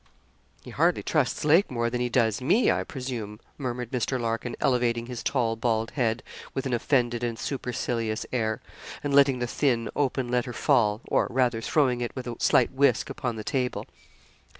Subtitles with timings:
[0.63, 4.19] 'He hardly trusts Lake more than he does me, I presume,' murmured Mr.
[4.19, 6.23] Larkin, elevating his tall bald head
[6.55, 8.63] with an offended and supercilious air;
[9.03, 13.11] and letting the thin, open letter fall, or rather throwing it with a slight whisk
[13.11, 13.85] upon the table.